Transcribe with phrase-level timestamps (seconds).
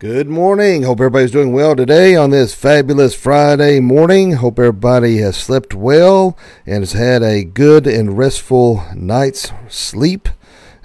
[0.00, 0.84] Good morning.
[0.84, 4.32] Hope everybody's doing well today on this fabulous Friday morning.
[4.32, 10.30] Hope everybody has slept well and has had a good and restful night's sleep.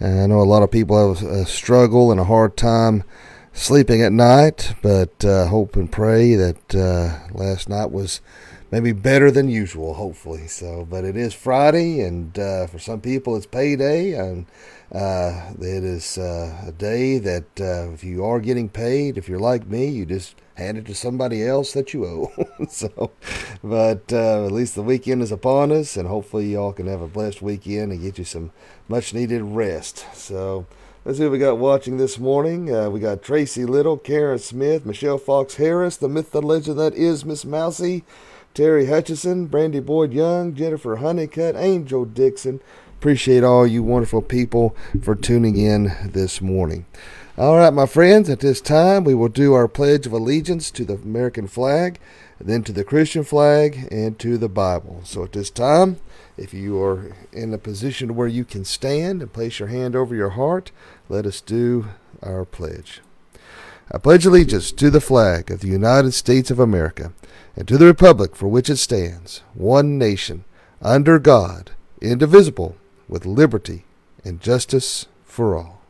[0.02, 3.06] And I know a lot of people have a struggle and a hard time
[3.54, 8.20] sleeping at night, but uh, hope and pray that uh, last night was
[8.72, 10.48] maybe better than usual, hopefully.
[10.48, 14.46] So, but it is Friday, and uh, for some people it's payday, and
[14.92, 19.40] uh, it is uh, a day that uh, if you are getting paid, if you're
[19.40, 22.32] like me, you just hand it to somebody else that you owe.
[22.70, 23.12] so,
[23.64, 27.08] but uh, at least the weekend is upon us, and hopefully y'all can have a
[27.08, 28.52] blessed weekend and get you some
[28.88, 30.06] much needed rest.
[30.14, 30.66] So.
[31.08, 32.76] Let's see what we got watching this morning.
[32.76, 36.96] Uh, we got Tracy Little, Karen Smith, Michelle Fox Harris, the myth, the legend that
[36.96, 38.04] is Miss Mousy,
[38.56, 42.62] Terry Hutchison, Brandy Boyd Young, Jennifer Honeycutt, Angel Dixon.
[42.98, 44.74] Appreciate all you wonderful people
[45.04, 46.86] for tuning in this morning.
[47.38, 50.86] All right, my friends, at this time we will do our Pledge of Allegiance to
[50.86, 52.00] the American flag,
[52.40, 55.02] then to the Christian flag, and to the Bible.
[55.04, 55.98] So at this time,
[56.38, 60.16] if you are in a position where you can stand and place your hand over
[60.16, 60.72] your heart,
[61.10, 61.88] let us do
[62.24, 63.02] our pledge.
[63.92, 67.14] I pledge allegiance to the flag of the United States of America
[67.56, 70.44] and to the republic for which it stands, one nation,
[70.82, 72.76] under God, indivisible,
[73.08, 73.86] with liberty
[74.24, 75.82] and justice for all.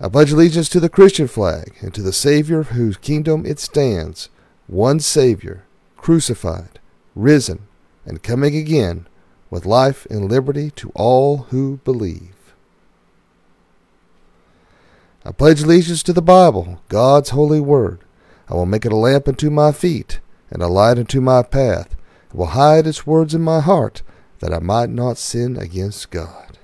[0.00, 3.60] I pledge allegiance to the Christian flag and to the Savior of whose kingdom it
[3.60, 4.30] stands,
[4.66, 5.64] one Savior,
[5.96, 6.80] crucified,
[7.14, 7.68] risen,
[8.04, 9.06] and coming again
[9.50, 12.34] with life and liberty to all who believe.
[15.24, 18.00] I pledge allegiance to the Bible, God's holy word.
[18.48, 20.18] I will make it a lamp unto my feet
[20.50, 21.94] and a light unto my path.
[22.32, 24.02] I will hide its words in my heart
[24.40, 26.58] that I might not sin against God.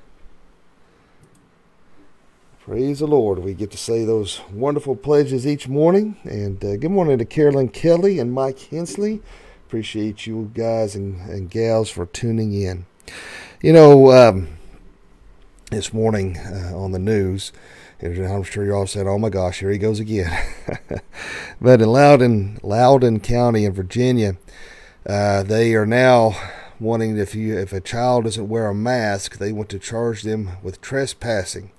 [2.60, 3.38] Praise the Lord.
[3.38, 6.16] We get to say those wonderful pledges each morning.
[6.24, 9.22] And uh, good morning to Carolyn Kelly and Mike Hensley.
[9.66, 12.86] Appreciate you guys and, and gals for tuning in.
[13.62, 14.48] You know, um,
[15.70, 17.52] this morning uh, on the news,
[18.00, 20.30] I'm sure you're all saying, "Oh my gosh, here he goes again."
[21.60, 24.36] but in Loudoun, Loudoun County in Virginia,
[25.04, 26.36] uh, they are now
[26.78, 30.50] wanting if you if a child doesn't wear a mask, they want to charge them
[30.62, 31.72] with trespassing,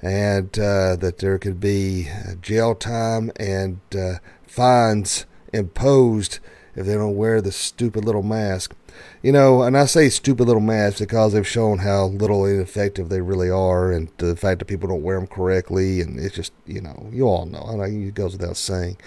[0.00, 2.08] and uh, that there could be
[2.40, 6.38] jail time and uh, fines imposed
[6.76, 8.75] if they don't wear the stupid little mask.
[9.22, 13.20] You know, and I say stupid little masks because they've shown how little ineffective they
[13.20, 16.80] really are, and the fact that people don't wear them correctly, and it's just, you
[16.80, 17.66] know, you all know.
[17.68, 18.98] I know it goes without saying.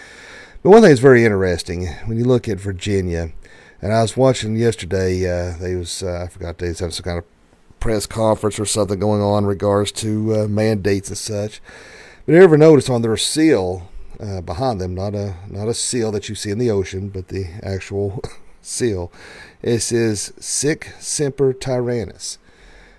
[0.62, 3.32] But one thing that's very interesting when you look at Virginia,
[3.82, 5.26] and I was watching yesterday.
[5.26, 7.26] Uh, they was uh, I forgot they was having some kind of
[7.80, 11.62] press conference or something going on in regards to uh, mandates and such.
[12.26, 13.90] But you ever notice on their seal
[14.20, 17.30] uh, behind them, not a not a seal that you see in the ocean, but
[17.30, 18.22] the actual
[18.62, 19.12] seal.
[19.62, 22.38] It says "Sic Semper Tyrannis,"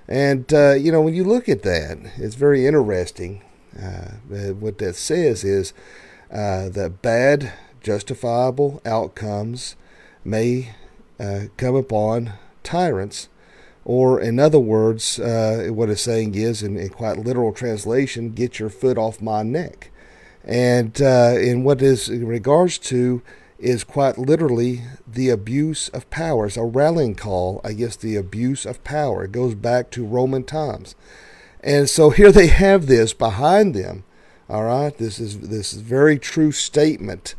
[0.08, 3.42] and uh, you know when you look at that, it's very interesting.
[3.80, 4.12] Uh,
[4.58, 5.72] what that says is
[6.30, 9.76] uh, that bad, justifiable outcomes
[10.24, 10.74] may
[11.18, 12.32] uh, come upon
[12.62, 13.28] tyrants.
[13.84, 18.58] Or, in other words, uh, what it's saying is, in, in, quite literal translation, get
[18.58, 19.90] your foot off my neck.
[20.44, 23.22] And uh, in what is in regards to
[23.60, 26.46] is quite literally the abuse of power.
[26.46, 29.24] It's a rallying call against the abuse of power.
[29.24, 30.94] It goes back to Roman times.
[31.62, 34.04] And so here they have this behind them.
[34.48, 37.36] All right, this is this is very true statement,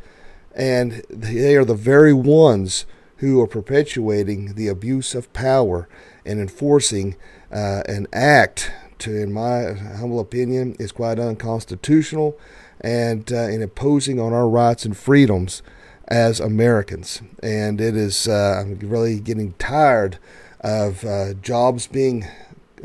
[0.55, 2.85] and they are the very ones
[3.17, 5.89] who are perpetuating the abuse of power
[6.25, 7.17] and enforcing
[7.51, 12.39] uh, an act to, in my humble opinion, is quite unconstitutional
[12.79, 15.61] and uh, in imposing on our rights and freedoms
[16.11, 17.21] as Americans.
[17.41, 20.19] And it is, uh, I'm really getting tired
[20.59, 22.25] of uh, jobs being,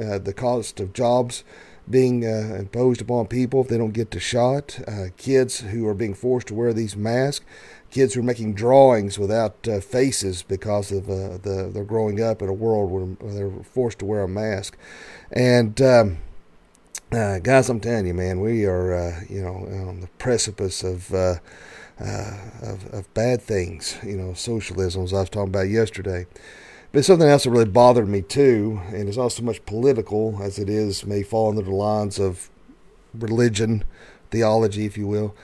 [0.00, 1.42] uh, the cost of jobs
[1.91, 5.94] being uh, imposed upon people if they don't get the shot, uh, kids who are
[5.94, 7.44] being forced to wear these masks,
[7.90, 12.49] kids who are making drawings without uh, faces because of the they're growing up in
[12.49, 14.76] a world where they're forced to wear a mask,
[15.31, 16.19] and um,
[17.11, 19.55] guys, I'm telling you, man, we are, you know,
[19.88, 21.14] on the precipice of,
[22.00, 23.98] uh, of, of bad things.
[24.04, 26.26] You know, socialism, as I was talking about yesterday.
[26.93, 30.58] But something else that really bothered me too, and it's not so much political as
[30.58, 32.48] it is may fall under the lines of
[33.12, 33.84] religion,
[34.31, 35.34] theology, if you will.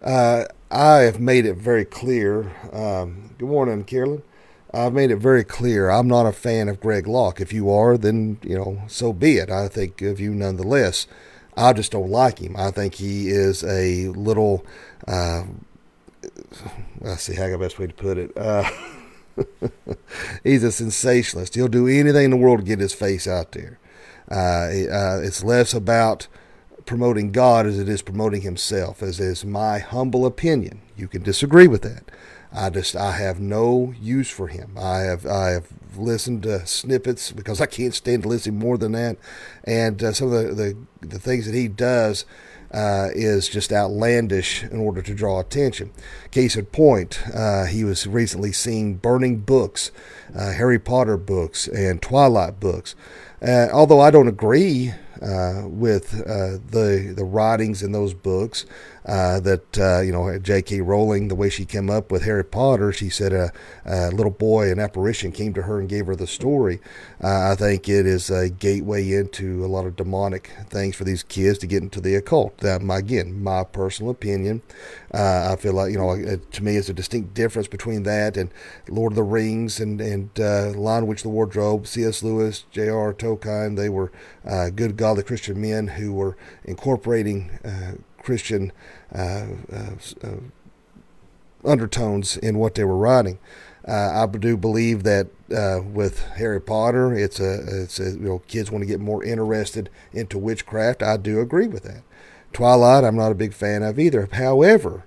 [0.00, 2.52] Uh, I have made it very clear.
[2.72, 4.22] Um, good morning, Carolyn.
[4.72, 7.40] I've made it very clear I'm not a fan of Greg Locke.
[7.40, 9.50] If you are, then, you know, so be it.
[9.50, 11.06] I think of you nonetheless.
[11.56, 12.56] I just don't like him.
[12.56, 14.64] I think he is a little.
[15.06, 15.44] Uh,
[17.00, 18.36] let's see how the best way to put it.
[18.36, 18.68] Uh,
[20.44, 21.54] he's a sensationalist.
[21.54, 23.78] He'll do anything in the world to get his face out there.
[24.30, 26.28] Uh, uh, it's less about
[26.86, 30.80] promoting God as it is promoting himself, as is my humble opinion.
[30.96, 32.10] You can disagree with that.
[32.54, 34.76] I just I have no use for him.
[34.78, 38.92] I have I have listened to snippets because I can't stand to listen more than
[38.92, 39.16] that,
[39.64, 42.26] and uh, some of the, the the things that he does
[42.72, 45.92] uh, is just outlandish in order to draw attention.
[46.30, 49.90] Case in point, uh, he was recently seen burning books,
[50.34, 52.94] uh, Harry Potter books and Twilight books.
[53.40, 58.66] Uh, although I don't agree uh, with uh, the the writings in those books.
[59.04, 60.80] Uh, that uh, you know, J.K.
[60.80, 63.50] Rowling, the way she came up with Harry Potter, she said a,
[63.84, 66.78] a little boy, an apparition, came to her and gave her the story.
[67.20, 71.24] Uh, I think it is a gateway into a lot of demonic things for these
[71.24, 72.58] kids to get into the occult.
[72.58, 74.62] That, my, again, my personal opinion.
[75.12, 78.50] Uh, I feel like you know, to me, it's a distinct difference between that and
[78.88, 82.22] Lord of the Rings and and Lion Witch the Wardrobe, C.S.
[82.22, 83.12] Lewis, J.R.
[83.12, 83.76] Tolkien.
[83.76, 84.12] They were
[84.76, 87.50] good, godly Christian men who were incorporating
[88.22, 88.72] Christian
[89.14, 89.90] uh, uh,
[90.22, 90.36] uh,
[91.64, 93.38] undertones in what they were writing.
[93.86, 95.26] I do believe that
[95.92, 99.90] with Harry Potter, it's a, it's a, you know kids want to get more interested
[100.12, 101.02] into witchcraft.
[101.02, 102.02] I do agree with that.
[102.54, 104.28] Twilight, I'm not a big fan of either.
[104.32, 105.04] However,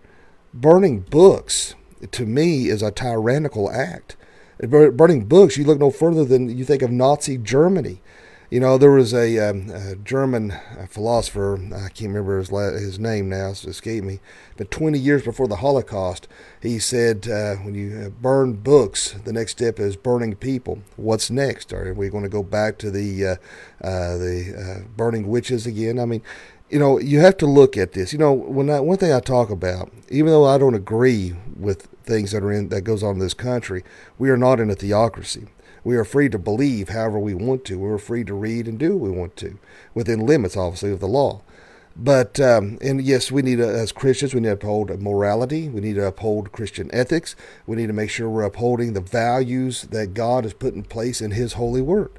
[0.53, 1.73] burning books
[2.11, 4.17] to me is a tyrannical act.
[4.59, 8.01] Burning books, you look no further than you think of Nazi Germany.
[8.51, 10.53] You know, there was a, um, a German
[10.87, 14.19] philosopher, I can't remember his, his name now, it's escaped me,
[14.55, 16.27] but 20 years before the Holocaust,
[16.61, 20.79] he said, uh, when you uh, burn books, the next step is burning people.
[20.95, 21.73] What's next?
[21.73, 23.35] Are we going to go back to the, uh,
[23.83, 24.53] uh, the
[24.83, 25.97] uh, burning witches again?
[25.97, 26.21] I mean,
[26.69, 28.13] you know, you have to look at this.
[28.13, 31.87] You know, when I, one thing I talk about, even though I don't agree with
[32.03, 33.83] things that are in that goes on in this country,
[34.17, 35.47] we are not in a theocracy.
[35.85, 37.77] We are free to believe however we want to.
[37.77, 39.57] We're free to read and do what we want to,
[39.93, 41.41] within limits, obviously, of the law.
[41.95, 45.69] But um, and yes, we need to, as Christians, we need to uphold morality.
[45.69, 47.35] We need to uphold Christian ethics.
[47.65, 51.21] We need to make sure we're upholding the values that God has put in place
[51.21, 52.11] in His holy Word.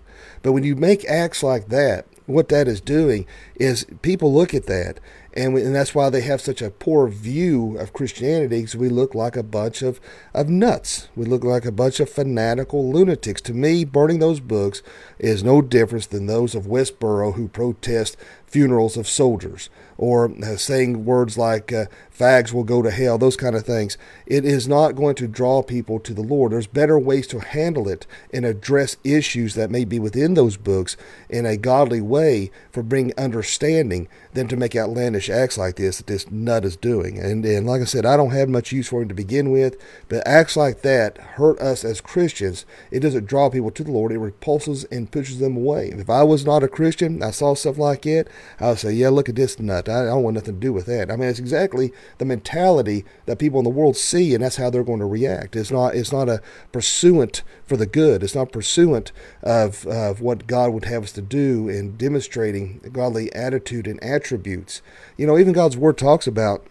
[0.43, 3.27] But when you make acts like that, what that is doing
[3.57, 4.99] is people look at that
[5.37, 8.89] and, we, and that's why they have such a poor view of Christianity because we
[8.89, 10.01] look like a bunch of,
[10.33, 11.09] of nuts.
[11.15, 13.43] We look like a bunch of fanatical lunatics.
[13.43, 14.83] To me, burning those books
[15.19, 18.17] is no difference than those of Westboro who protest
[18.47, 23.37] funerals of soldiers or uh, saying words like uh, fags will go to hell, those
[23.37, 23.97] kind of things.
[24.27, 26.53] It is not going to draw people to the Lord.
[26.53, 30.97] There's better ways to handle it and address issues that may be within those books
[31.29, 36.07] in a godly way for bringing understanding than to make outlandish acts like this that
[36.07, 37.19] this nut is doing.
[37.19, 39.77] And, and like I said, I don't have much use for him to begin with,
[40.09, 42.67] but acts like that hurt us as Christians.
[42.91, 44.13] It doesn't draw people to the Lord.
[44.13, 45.89] It repulses and pushes them away.
[45.89, 48.29] If I was not a Christian, I saw stuff like it,
[48.61, 49.89] I would say, yeah, look at this nut.
[49.89, 51.11] I, I don't want nothing to do with that.
[51.11, 54.71] I mean, it's exactly the mentality that people in the world see, and that's how
[54.71, 55.57] they're going to react.
[55.57, 56.41] It's not it's not a
[56.73, 58.23] pursuant for the good.
[58.23, 59.13] It's not pursuant
[59.43, 64.83] of, of what God would have us to do in demonstrating godly attitude and attributes.
[65.17, 66.67] You know, even God's word talks about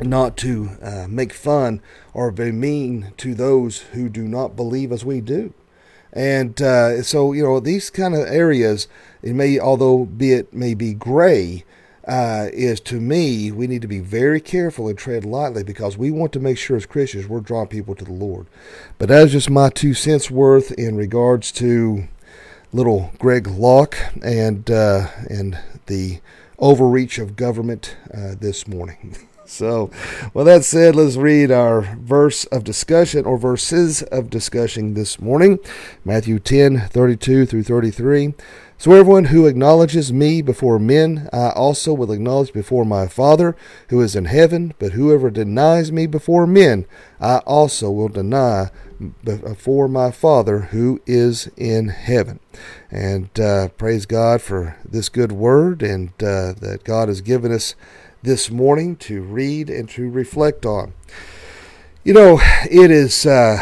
[0.00, 1.80] not to uh, make fun
[2.12, 5.54] or be mean to those who do not believe as we do.
[6.12, 8.88] And uh, so, you know, these kind of areas,
[9.22, 11.64] it may, although be it may be gray,
[12.06, 16.10] uh, is to me, we need to be very careful and tread lightly because we
[16.10, 18.46] want to make sure as Christians we're drawing people to the Lord.
[18.98, 22.08] But that's just my two cents worth in regards to
[22.72, 26.20] little Greg Locke and uh, and the
[26.58, 29.28] overreach of government uh, this morning.
[29.44, 29.90] so,
[30.32, 35.58] well, that said, let's read our verse of discussion or verses of discussion this morning
[36.04, 38.34] Matthew 10 32 through 33.
[38.82, 43.54] So everyone who acknowledges me before men, I also will acknowledge before my Father
[43.90, 44.74] who is in heaven.
[44.80, 46.86] But whoever denies me before men,
[47.20, 48.70] I also will deny
[49.22, 52.40] before my Father who is in heaven.
[52.90, 57.76] And uh, praise God for this good word and uh, that God has given us
[58.22, 60.94] this morning to read and to reflect on.
[62.04, 63.58] You know, it is uh,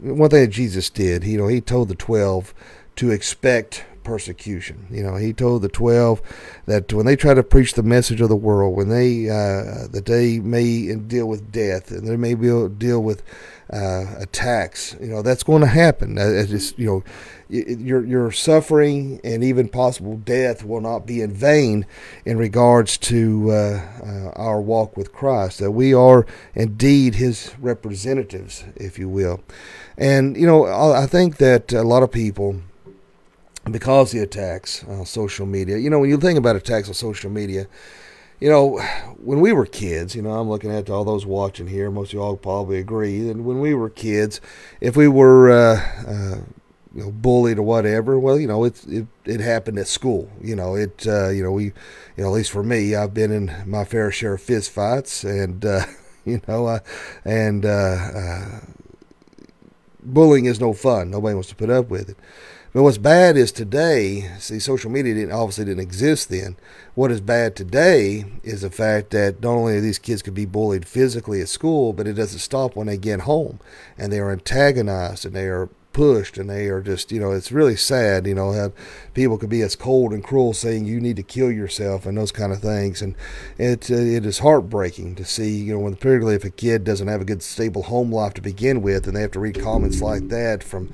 [0.00, 1.24] one thing that Jesus did.
[1.24, 2.54] You know, he told the twelve
[2.96, 4.86] to expect persecution.
[4.90, 6.22] You know, he told the twelve
[6.66, 10.04] that when they try to preach the message of the world, when they uh, that
[10.06, 13.22] they may deal with death and they may be deal with
[13.72, 16.16] uh, attacks, you know, that's going to happen.
[16.18, 17.04] It's you know,
[17.50, 21.84] your your suffering and even possible death will not be in vain
[22.24, 23.54] in regards to uh,
[24.02, 25.58] uh, our walk with Christ.
[25.58, 29.42] That we are indeed His representatives, if you will.
[29.98, 32.62] And you know, I think that a lot of people,
[33.70, 37.30] because the attacks on social media, you know, when you think about attacks on social
[37.30, 37.66] media.
[38.40, 38.78] You know,
[39.22, 41.90] when we were kids, you know, I'm looking at all those watching here.
[41.90, 43.28] Most of y'all probably agree.
[43.28, 44.40] And when we were kids,
[44.80, 46.40] if we were uh, uh
[46.94, 48.18] you know, bullied or whatever.
[48.18, 50.30] Well, you know, it it, it happened at school.
[50.40, 51.72] You know, it uh, you know we, you
[52.16, 55.64] know, at least for me, I've been in my fair share of fist fights, and
[55.64, 55.84] uh,
[56.24, 56.80] you know, uh,
[57.24, 58.60] and uh,
[60.02, 61.10] bullying is no fun.
[61.10, 62.16] Nobody wants to put up with it.
[62.72, 64.30] But what's bad is today.
[64.38, 66.56] See, social media didn't obviously didn't exist then.
[66.94, 70.44] What is bad today is the fact that not only are these kids could be
[70.44, 73.58] bullied physically at school, but it doesn't stop when they get home,
[73.96, 77.50] and they are antagonized and they are pushed and they are just you know it's
[77.50, 78.72] really sad you know how
[79.14, 82.30] people could be as cold and cruel saying you need to kill yourself and those
[82.30, 83.02] kind of things.
[83.02, 83.16] And
[83.58, 87.08] it uh, it is heartbreaking to see you know when particularly if a kid doesn't
[87.08, 90.00] have a good stable home life to begin with and they have to read comments
[90.00, 90.92] like that from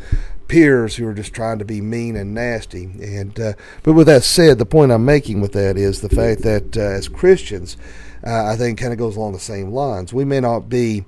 [0.48, 2.84] peers who are just trying to be mean and nasty.
[2.84, 6.40] And uh, but with that said the point I'm making with that is the fact
[6.44, 7.76] that uh, as Christians
[8.26, 10.14] uh, I think kind of goes along the same lines.
[10.14, 11.04] We may not be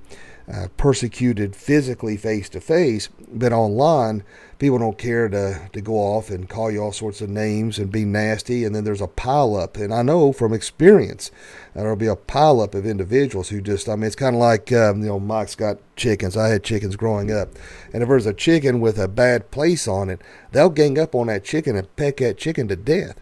[0.51, 4.23] uh, persecuted physically face to face, but online,
[4.59, 7.91] people don't care to, to go off and call you all sorts of names and
[7.91, 8.63] be nasty.
[8.63, 9.75] And then there's a pileup.
[9.75, 11.31] And I know from experience,
[11.73, 14.71] that there'll be a pileup of individuals who just, I mean, it's kind of like,
[14.71, 16.37] um, you know, Mike's got chickens.
[16.37, 17.49] I had chickens growing up.
[17.93, 21.27] And if there's a chicken with a bad place on it, they'll gang up on
[21.27, 23.19] that chicken and peck that chicken to death.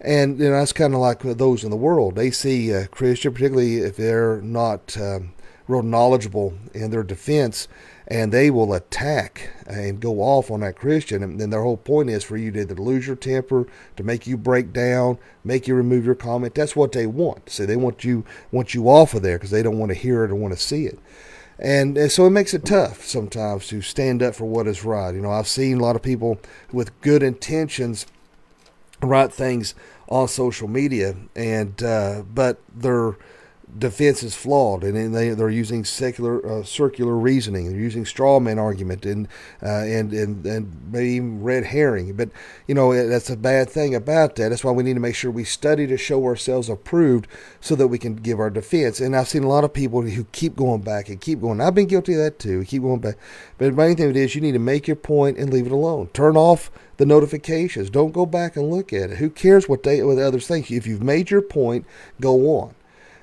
[0.00, 2.14] And you know, that's kind of like those in the world.
[2.14, 5.32] They see a Christian, particularly if they're not um,
[5.68, 7.68] real knowledgeable in their defense,
[8.06, 11.22] and they will attack and go off on that Christian.
[11.22, 14.36] And then their whole point is for you to lose your temper, to make you
[14.36, 16.54] break down, make you remove your comment.
[16.54, 17.50] That's what they want.
[17.50, 20.24] So they want you want you off of there because they don't want to hear
[20.24, 20.98] it or want to see it.
[21.58, 25.12] And, and so it makes it tough sometimes to stand up for what is right.
[25.12, 26.38] You know, I've seen a lot of people
[26.72, 28.06] with good intentions
[29.02, 29.74] write things
[30.08, 33.16] on social media, and uh, but they're
[33.76, 37.70] defense is flawed, and they they're using secular uh, circular reasoning.
[37.70, 39.28] They're using straw man argument and
[39.62, 42.14] uh, and and and maybe even red herring.
[42.14, 42.30] But
[42.66, 44.48] you know that's a bad thing about that.
[44.48, 47.26] That's why we need to make sure we study to show ourselves approved,
[47.60, 49.00] so that we can give our defense.
[49.00, 51.60] And I've seen a lot of people who keep going back and keep going.
[51.60, 52.64] I've been guilty of that too.
[52.64, 53.16] Keep going back.
[53.58, 56.08] But the main thing is you need to make your point and leave it alone.
[56.12, 57.90] Turn off the notifications.
[57.90, 59.18] Don't go back and look at it.
[59.18, 60.70] Who cares what they what others think?
[60.70, 61.86] If you've made your point,
[62.20, 62.74] go on.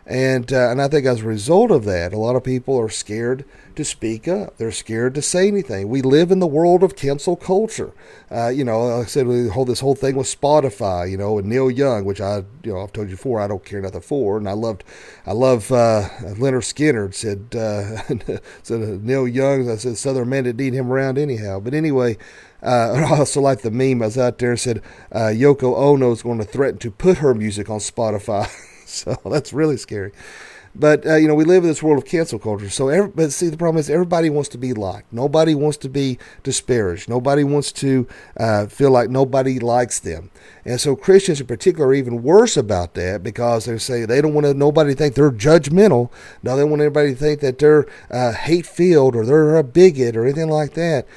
[0.07, 2.89] And, uh, and I think as a result of that, a lot of people are
[2.89, 3.43] scared
[3.75, 4.57] to speak up.
[4.57, 5.89] They're scared to say anything.
[5.89, 7.91] We live in the world of cancel culture.
[8.29, 11.39] Uh, you know, like I said, we hold this whole thing with Spotify, you know,
[11.39, 14.01] and Neil Young, which I, you know, I've told you before, I don't care nothing
[14.01, 14.37] for.
[14.37, 14.83] And I loved,
[15.25, 20.43] I love, uh, Lynyrd Skynyrd said, uh, said uh, Neil Young, I said, Southern men
[20.43, 21.59] didn't need him around anyhow.
[21.59, 22.17] But anyway,
[22.61, 26.21] uh, I also like the meme I was out there said, uh, Yoko Ono is
[26.21, 28.51] going to threaten to put her music on Spotify.
[28.87, 30.11] so that's really scary.
[30.77, 32.69] But uh, you know, we live in this world of cancel culture.
[32.69, 35.11] So, every, but see, the problem is everybody wants to be liked.
[35.11, 37.07] Nobody wants to be disparaged.
[37.07, 40.31] Nobody wants to uh, feel like nobody likes them.
[40.65, 44.33] And so, Christians in particular are even worse about that because they say they don't
[44.33, 46.11] want nobody to think they're judgmental.
[46.43, 50.17] No, they want everybody to think that they're uh, hate filled or they're a bigot
[50.17, 51.07] or anything like that.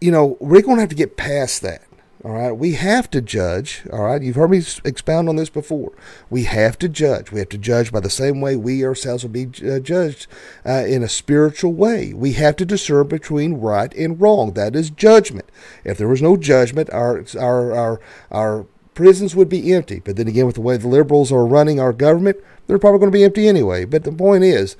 [0.00, 1.82] You know, we're going to have to get past that.
[2.24, 3.82] All right, we have to judge.
[3.92, 5.92] All right, you've heard me expound on this before.
[6.30, 7.30] We have to judge.
[7.30, 10.26] We have to judge by the same way we ourselves will be uh, judged
[10.64, 12.14] uh, in a spiritual way.
[12.14, 14.54] We have to discern between right and wrong.
[14.54, 15.50] That is judgment.
[15.84, 18.00] If there was no judgment, our our our
[18.30, 20.00] our prisons would be empty.
[20.00, 23.12] But then again, with the way the liberals are running our government, they're probably going
[23.12, 23.84] to be empty anyway.
[23.84, 24.76] But the point is,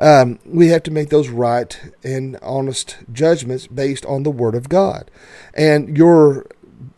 [0.00, 4.68] um, we have to make those right and honest judgments based on the Word of
[4.68, 5.08] God.
[5.54, 6.46] And your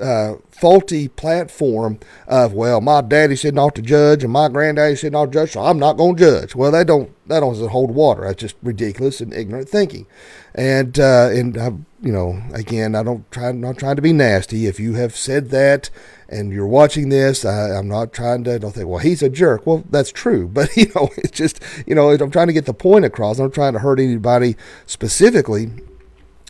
[0.01, 5.13] uh, faulty platform of well, my daddy said not to judge and my granddaddy said
[5.13, 6.55] not to judge, so I'm not going to judge.
[6.55, 8.23] Well, that don't that doesn't hold water.
[8.23, 10.07] That's just ridiculous and ignorant thinking.
[10.55, 11.67] And uh, and I,
[12.01, 14.67] you know, again, I don't try not trying to be nasty.
[14.67, 15.91] If you have said that
[16.29, 19.67] and you're watching this, I, am not trying to don't think, well, he's a jerk.
[19.67, 22.75] Well, that's true, but you know, it's just you know, I'm trying to get the
[22.75, 23.39] point across.
[23.39, 25.71] I'm not trying to hurt anybody specifically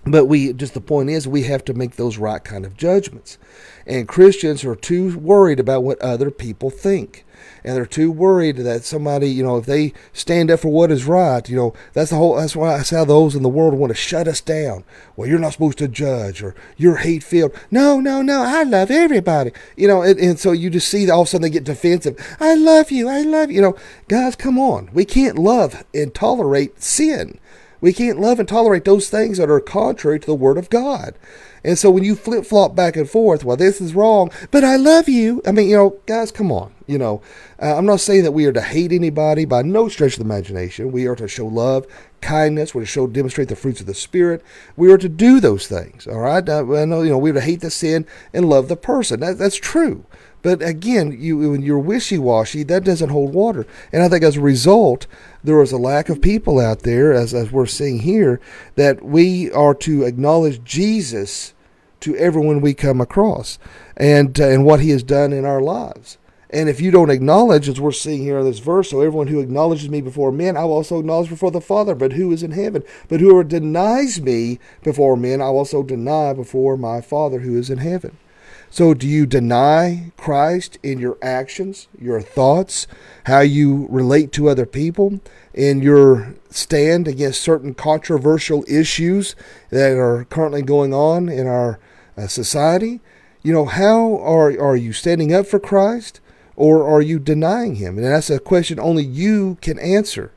[0.04, 3.38] but we just the point is we have to make those right kind of judgments.
[3.87, 7.25] And christians are too worried about what other people think.
[7.64, 11.04] And they're too worried that somebody you know if they stand up for what is
[11.04, 13.90] right you know that's the whole that's why that's how those in the world want
[13.90, 14.82] to shut us down.
[15.14, 17.54] Well you're not supposed to judge or you're hate filled.
[17.71, 19.52] No no no i love everybody.
[19.76, 22.18] You know and, and so you just see all of a sudden they get defensive.
[22.40, 23.56] I love you i love you.
[23.56, 23.76] You know
[24.09, 24.90] guys come on.
[24.92, 27.38] We can't love and tolerate sin
[27.82, 31.14] we can't love and tolerate those things that are contrary to the Word of God.
[31.64, 34.76] And so when you flip flop back and forth, well, this is wrong, but I
[34.76, 35.42] love you.
[35.46, 36.72] I mean, you know, guys, come on.
[36.86, 37.22] You know,
[37.60, 40.24] uh, I'm not saying that we are to hate anybody by no stretch of the
[40.24, 40.92] imagination.
[40.92, 41.86] We are to show love,
[42.20, 42.74] kindness.
[42.74, 44.42] We're to show, demonstrate the fruits of the Spirit.
[44.76, 46.06] We are to do those things.
[46.06, 46.46] All right.
[46.48, 49.20] I, I know, you know, we're to hate the sin and love the person.
[49.20, 50.04] That, that's true.
[50.42, 53.66] But again, you when you're wishy-washy, that doesn't hold water.
[53.92, 55.06] And I think as a result,
[55.44, 58.40] there is a lack of people out there, as, as we're seeing here,
[58.75, 61.54] that we are to acknowledge Jesus
[62.00, 63.61] to everyone we come across
[63.96, 66.18] and, uh, and what he has done in our lives.
[66.50, 69.40] And if you don't acknowledge, as we're seeing here in this verse, so everyone who
[69.40, 72.50] acknowledges me before men, I will also acknowledge before the Father, but who is in
[72.50, 72.82] heaven.
[73.08, 77.70] But whoever denies me before men, I will also deny before my Father who is
[77.70, 78.18] in heaven.
[78.73, 82.87] So, do you deny Christ in your actions, your thoughts,
[83.26, 85.21] how you relate to other people,
[85.52, 89.37] in your stand against certain controversial issues
[89.69, 91.81] that are currently going on in our
[92.17, 93.02] uh, society?
[93.43, 96.23] You know, how are, are you standing up for Christ
[96.57, 97.99] or are you denying him?
[97.99, 100.33] And that's a question only you can answer.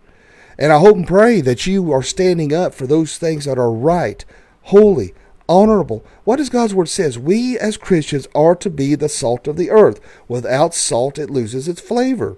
[0.60, 3.72] And I hope and pray that you are standing up for those things that are
[3.72, 4.25] right,
[4.63, 5.13] holy,
[5.47, 6.03] honorable.
[6.23, 7.19] What does God's word says?
[7.19, 9.99] We as Christians are to be the salt of the earth.
[10.27, 12.37] Without salt, it loses its flavor.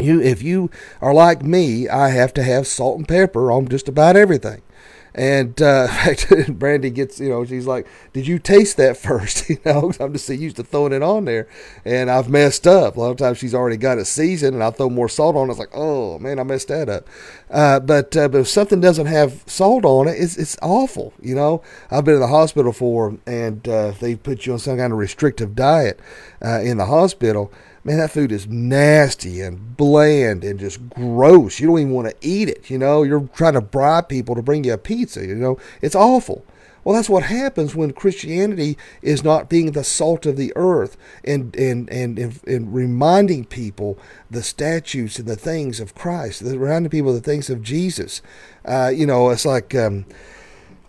[0.00, 0.70] You, if you
[1.00, 4.62] are like me, I have to have salt and pepper on just about everything.
[5.18, 5.88] And uh,
[6.48, 9.48] Brandy gets, you know, she's like, "Did you taste that first?
[9.50, 11.48] you know, I'm just used to throwing it on there,
[11.84, 12.96] and I've messed up.
[12.96, 15.48] A lot of times she's already got it seasoned, and I throw more salt on.
[15.48, 15.50] it.
[15.50, 17.08] It's like, oh man, I messed that up.
[17.50, 21.12] Uh, but uh, but if something doesn't have salt on it, it's it's awful.
[21.20, 24.76] You know, I've been in the hospital for, and uh, they put you on some
[24.78, 25.98] kind of restrictive diet
[26.44, 27.52] uh, in the hospital
[27.84, 31.60] man, that food is nasty and bland and just gross.
[31.60, 32.70] You don't even want to eat it.
[32.70, 35.26] You know, you're trying to bribe people to bring you a pizza.
[35.26, 36.44] You know, it's awful.
[36.84, 41.54] Well, that's what happens when Christianity is not being the salt of the earth and,
[41.56, 43.98] and, and, and, and reminding people
[44.30, 48.22] the statutes and the things of Christ, reminding people the things of Jesus.
[48.64, 49.74] Uh, you know, it's like.
[49.74, 50.06] Um,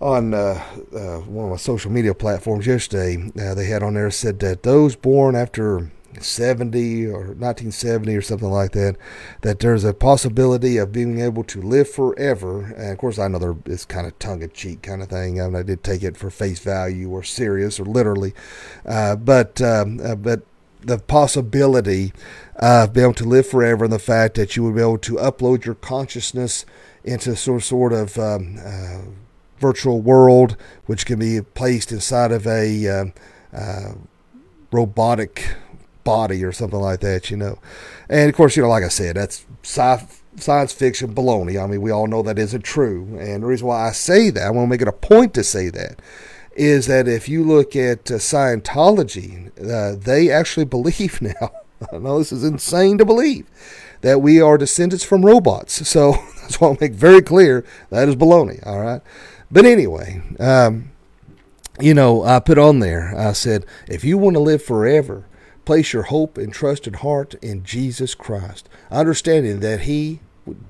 [0.01, 0.63] on uh,
[0.95, 4.63] uh, one of my social media platforms yesterday, uh, they had on there said that
[4.63, 8.95] those born after 70 or 1970 or something like that,
[9.41, 12.65] that there's a possibility of being able to live forever.
[12.73, 15.41] And of course, I know there is kind of tongue in cheek kind of thing.
[15.41, 18.33] I, mean, I did take it for face value or serious or literally,
[18.85, 20.43] uh, but um, uh, but
[20.81, 22.13] the possibility
[22.55, 25.15] of being able to live forever and the fact that you would be able to
[25.15, 26.65] upload your consciousness
[27.03, 29.01] into some sort of um, uh,
[29.59, 33.13] virtual world, which can be placed inside of a um,
[33.53, 33.93] uh,
[34.71, 35.55] robotic
[36.03, 37.59] body or something like that, you know.
[38.09, 40.07] And of course, you know, like I said, that's sci-
[40.38, 41.62] science fiction baloney.
[41.62, 43.17] I mean, we all know that isn't true.
[43.19, 45.43] And the reason why I say that, I want to make it a point to
[45.43, 46.01] say that,
[46.55, 51.51] is that if you look at uh, Scientology, uh, they actually believe now.
[51.93, 53.47] I know this is insane to believe
[54.01, 55.88] that we are descendants from robots.
[55.88, 58.65] So that's why I make very clear that is baloney.
[58.65, 59.01] All right.
[59.51, 60.91] But anyway, um,
[61.79, 65.25] you know, I put on there, I said, if you want to live forever,
[65.69, 70.19] Place your hope and trusted heart in Jesus Christ, understanding that He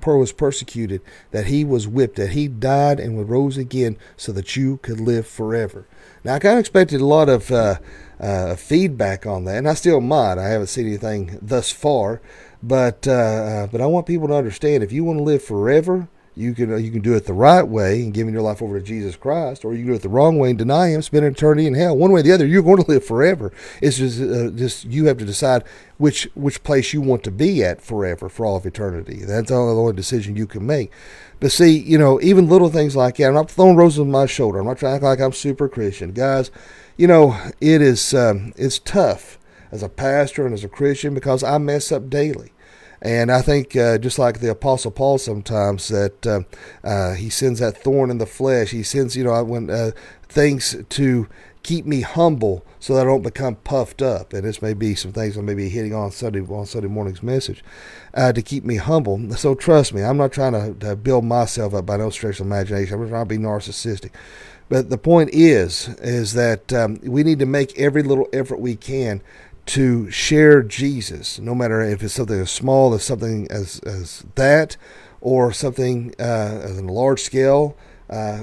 [0.05, 0.99] was persecuted,
[1.31, 4.99] that He was whipped, that He died and would rose again so that you could
[4.99, 5.87] live forever.
[6.25, 7.79] Now, I kind of expected a lot of uh,
[8.19, 10.37] uh, feedback on that, and I still might.
[10.37, 12.19] I haven't seen anything thus far,
[12.61, 16.09] but uh, uh but I want people to understand if you want to live forever,
[16.39, 18.79] you can uh, you can do it the right way and giving your life over
[18.79, 21.25] to Jesus Christ, or you can do it the wrong way and deny Him, spend
[21.25, 21.97] eternity in hell.
[21.97, 23.51] One way or the other, you're going to live forever.
[23.81, 25.63] It's just uh, just you have to decide
[25.97, 29.25] which which place you want to be at forever for all of eternity.
[29.25, 30.91] That's the only decision you can make.
[31.41, 33.27] But see, you know, even little things like that.
[33.27, 34.59] I'm not throwing roses on my shoulder.
[34.59, 36.51] I'm not trying to act like I'm super Christian, guys.
[36.95, 39.37] You know, it is um, it's tough
[39.71, 42.53] as a pastor and as a Christian because I mess up daily.
[43.01, 46.41] And I think, uh, just like the Apostle Paul, sometimes that uh,
[46.83, 48.71] uh, he sends that thorn in the flesh.
[48.71, 49.91] He sends, you know, when uh,
[50.27, 51.27] things to
[51.63, 54.33] keep me humble so that I don't become puffed up.
[54.33, 57.23] And this may be some things I may be hitting on Sunday on Sunday morning's
[57.23, 57.63] message
[58.13, 59.31] uh, to keep me humble.
[59.35, 62.45] So trust me, I'm not trying to, to build myself up by no stretch of
[62.45, 62.95] imagination.
[62.95, 64.11] I'm not trying to be narcissistic.
[64.69, 68.75] But the point is, is that um, we need to make every little effort we
[68.75, 69.21] can
[69.69, 74.77] to share Jesus, no matter if it's something as small as something as, as that,
[75.21, 77.77] or something uh, as a large scale,
[78.09, 78.41] uh,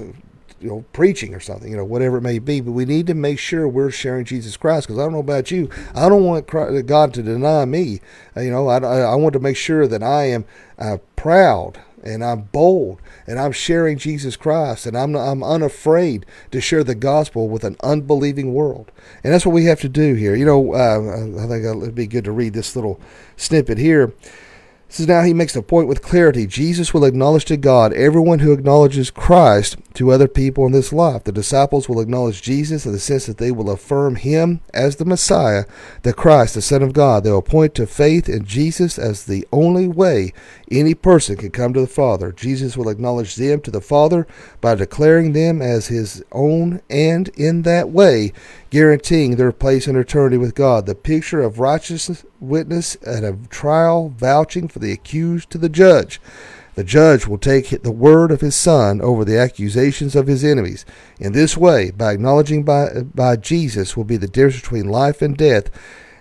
[0.59, 2.61] you know, preaching or something, you know, whatever it may be.
[2.61, 5.51] But we need to make sure we're sharing Jesus Christ because I don't know about
[5.51, 5.69] you.
[5.93, 7.99] I don't want God to deny me.
[8.35, 10.45] Uh, you know, I, I want to make sure that I am
[10.79, 16.61] uh, proud and I'm bold and I'm sharing Jesus Christ and I'm, I'm unafraid to
[16.61, 18.91] share the gospel with an unbelieving world.
[19.23, 20.35] And that's what we have to do here.
[20.35, 22.99] You know, uh, I think it'd be good to read this little
[23.35, 24.13] snippet here.
[24.87, 26.47] This is now he makes the point with clarity.
[26.47, 31.25] Jesus will acknowledge to God everyone who acknowledges Christ to other people in this life.
[31.25, 35.03] The disciples will acknowledge Jesus in the sense that they will affirm him as the
[35.03, 35.65] Messiah,
[36.03, 37.25] the Christ, the Son of God.
[37.25, 40.31] They will point to faith in Jesus as the only way
[40.71, 42.31] any person can come to the Father.
[42.31, 44.25] Jesus will acknowledge them to the Father
[44.61, 48.31] by declaring them as his own and in that way
[48.69, 50.85] guaranteeing their place in eternity with God.
[50.85, 56.19] The picture of righteous witness at a trial vouching for the accused to the judge.
[56.75, 60.85] The judge will take the word of his son over the accusations of his enemies.
[61.19, 65.35] In this way, by acknowledging by, by Jesus, will be the difference between life and
[65.35, 65.71] death.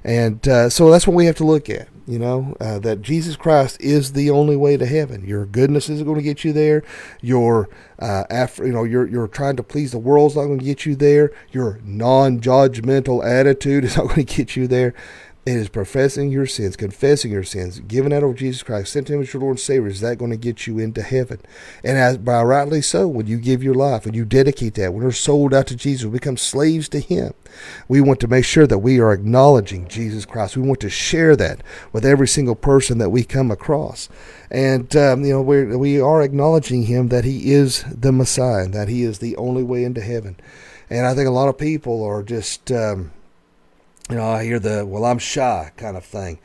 [0.03, 3.37] And uh, so that's what we have to look at you know uh, that jesus
[3.37, 5.25] christ is the only way to heaven.
[5.27, 6.83] Your goodness isn't going to get you there.
[7.21, 10.65] Your uh, after you know you're, you're trying to please the world's not going to
[10.65, 11.33] get you there.
[11.53, 14.95] Your non-judgmental attitude is not going to get you there
[15.47, 19.21] it is professing your sins, confessing your sins, giving out over Jesus Christ, sent him
[19.21, 19.87] as your Lord and Savior.
[19.87, 21.39] Is that going to get you into heaven?
[21.85, 25.05] And as by rightly so, when you give your life, when you dedicate that, when
[25.05, 27.33] we're sold out to Jesus, we become slaves to Him.
[27.87, 30.57] We want to make sure that we are acknowledging Jesus Christ.
[30.57, 34.09] We want to share that with every single person that we come across.
[34.51, 38.89] And, um, you know, we're, we are acknowledging Him that He is the Messiah, that
[38.89, 40.41] He is the only way into heaven.
[40.91, 42.73] And I think a lot of people are just.
[42.73, 43.13] Um,
[44.11, 46.39] you know, I hear the, well, I'm shy kind of thing.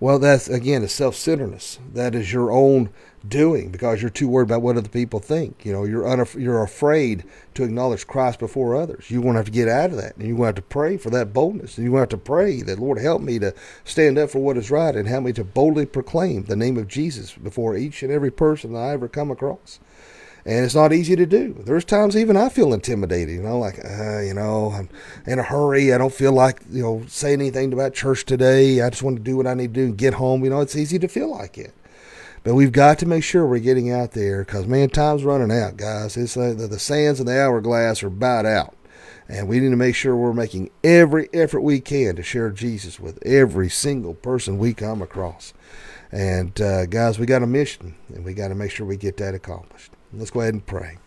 [0.00, 1.80] Well, that's, again, a self centeredness.
[1.92, 2.90] That is your own
[3.26, 5.64] doing because you're too worried about what other people think.
[5.64, 9.10] You know, you're unaf- you're afraid to acknowledge Christ before others.
[9.10, 10.72] You want to have to get out of that, and you want to have to
[10.72, 11.76] pray for that boldness.
[11.76, 13.52] And you want to have to pray that Lord help me to
[13.84, 16.86] stand up for what is right, and help me to boldly proclaim the name of
[16.86, 19.80] Jesus before each and every person that I ever come across
[20.48, 21.52] and it's not easy to do.
[21.66, 24.88] There's times even I feel intimidated, you know, like, uh, you know, I'm
[25.26, 25.92] in a hurry.
[25.92, 28.80] I don't feel like, you know, say anything about church today.
[28.80, 30.42] I just want to do what I need to do and get home.
[30.42, 31.74] You know, it's easy to feel like it.
[32.44, 35.76] But we've got to make sure we're getting out there because, man, time's running out,
[35.76, 36.16] guys.
[36.16, 38.74] It's uh, the, the sands in the hourglass are about out.
[39.28, 42.98] And we need to make sure we're making every effort we can to share Jesus
[42.98, 45.52] with every single person we come across.
[46.10, 49.18] And, uh, guys, we got a mission, and we got to make sure we get
[49.18, 49.92] that accomplished.
[50.12, 50.98] Let's go ahead and pray.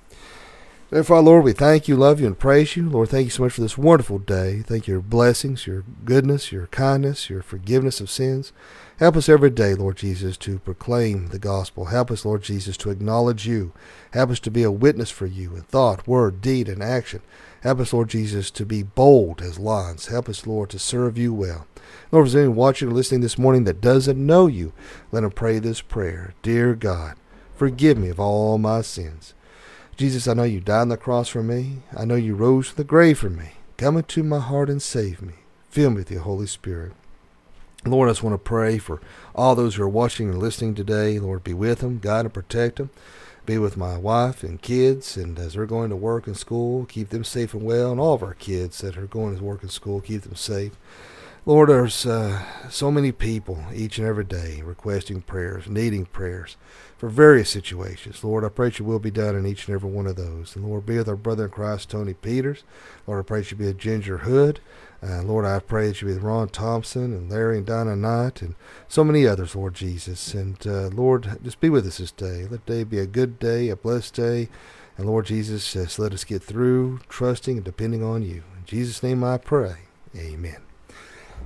[0.91, 2.89] Therefore, Lord, we thank you, love you, and praise you.
[2.89, 4.61] Lord, thank you so much for this wonderful day.
[4.61, 8.51] Thank you your blessings, your goodness, your kindness, your forgiveness of sins.
[8.99, 11.85] Help us every day, Lord Jesus, to proclaim the gospel.
[11.85, 13.71] Help us, Lord Jesus, to acknowledge you.
[14.11, 17.21] Help us to be a witness for you in thought, word, deed, and action.
[17.61, 20.07] Help us, Lord Jesus, to be bold as lions.
[20.07, 21.67] Help us, Lord, to serve you well.
[22.11, 24.73] Lord, if there's anyone watching or listening this morning that doesn't know you,
[25.11, 26.33] let them pray this prayer.
[26.41, 27.15] Dear God,
[27.61, 29.35] Forgive me of all my sins.
[29.95, 31.83] Jesus, I know you died on the cross for me.
[31.95, 33.51] I know you rose from the grave for me.
[33.77, 35.35] Come into my heart and save me.
[35.69, 36.93] Fill me with your Holy Spirit.
[37.85, 38.99] Lord, I just want to pray for
[39.35, 41.19] all those who are watching and listening today.
[41.19, 42.89] Lord, be with them, guide and protect them.
[43.45, 47.09] Be with my wife and kids, and as they're going to work and school, keep
[47.09, 49.69] them safe and well, and all of our kids that are going to work and
[49.69, 50.75] school, keep them safe.
[51.43, 56.55] Lord, there's uh, so many people each and every day requesting prayers, needing prayers
[56.99, 58.23] for various situations.
[58.23, 60.55] Lord, I pray that your will be done in each and every one of those.
[60.55, 62.63] And Lord, be with our brother in Christ, Tony Peters.
[63.07, 64.59] Lord, I pray that you be with Ginger Hood.
[65.01, 68.43] Uh, Lord, I pray that you be with Ron Thompson and Larry and Donna Knight
[68.43, 68.53] and
[68.87, 70.35] so many others, Lord Jesus.
[70.35, 72.45] And uh, Lord, just be with us this day.
[72.47, 74.49] Let day be a good day, a blessed day.
[74.95, 78.43] And Lord Jesus, just let us get through trusting and depending on you.
[78.59, 79.77] In Jesus' name I pray.
[80.15, 80.70] Amen.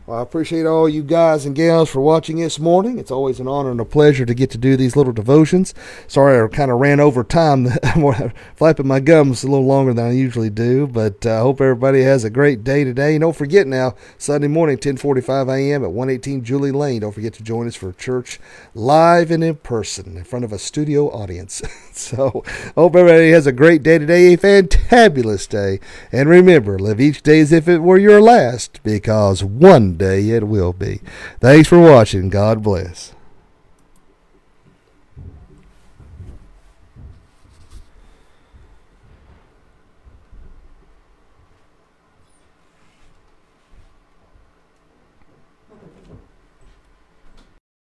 [0.08, 3.00] Well, I appreciate all you guys and gals for watching this morning.
[3.00, 5.74] It's always an honor and a pleasure to get to do these little devotions.
[6.08, 7.70] Sorry, I kind of ran over time,
[8.56, 10.86] flapping my gums a little longer than I usually do.
[10.86, 13.16] But I uh, hope everybody has a great day today.
[13.16, 15.84] And don't forget now, Sunday morning, 10:45 a.m.
[15.84, 17.02] at 118 Julie Lane.
[17.02, 18.40] Don't forget to join us for church
[18.76, 21.64] live and in person in front of a studio audience.
[21.94, 22.44] so,
[22.76, 25.80] hope everybody has a great day today, a fantabulous day.
[26.12, 30.48] And remember, live each day as if it were your last, because one day it
[30.48, 31.02] will be.
[31.40, 32.30] Thanks for watching.
[32.30, 33.15] God bless.